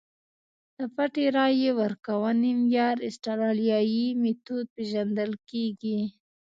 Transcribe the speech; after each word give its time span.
د 0.77 0.79
پټې 0.95 1.25
رایې 1.35 1.71
ورکونې 1.81 2.51
معیار 2.61 2.97
اسټرالیايي 3.09 4.07
میتود 4.21 4.65
پېژندل 4.75 5.31
کېږي. 5.49 5.99